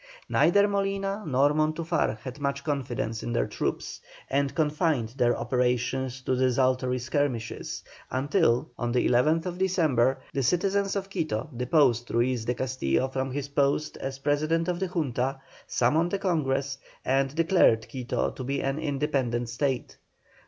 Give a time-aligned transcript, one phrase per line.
[0.29, 6.35] Neither Molina nor Montufar had much confidence in their troops, and confined their operations to
[6.35, 13.09] desultory skirmishes, until, on the 11th December, the citizens of Quito deposed Ruiz de Castillo
[13.09, 18.43] from his post as President of the Junta, summoned a Congress, and declared Quito to
[18.43, 19.97] be an independent State.